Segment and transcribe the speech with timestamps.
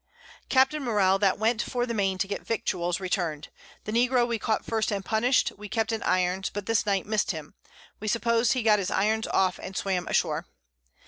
[0.49, 0.73] Capt.
[0.73, 3.49] Morell, that went for the Main to get Victuals, return'd.
[3.83, 7.29] The Negro we caught first and punished, we kept in Irons, but this Night miss'd
[7.29, 7.53] him.
[7.99, 10.47] We suppose he got his Irons off, and swam ashore.